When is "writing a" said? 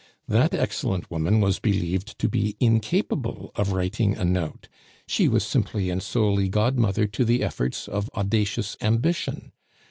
3.71-4.25